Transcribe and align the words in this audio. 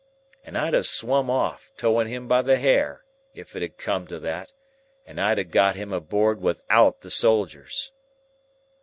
And 0.43 0.57
I'd 0.57 0.73
have 0.73 0.87
swum 0.87 1.29
off, 1.29 1.69
towing 1.77 2.07
him 2.07 2.27
by 2.27 2.41
the 2.41 2.57
hair, 2.57 3.05
if 3.35 3.55
it 3.55 3.61
had 3.61 3.77
come 3.77 4.07
to 4.07 4.17
that, 4.17 4.51
and 5.05 5.21
I'd 5.21 5.37
a 5.37 5.43
got 5.43 5.75
him 5.75 5.93
aboard 5.93 6.41
without 6.41 7.01
the 7.01 7.11
soldiers. 7.11 7.91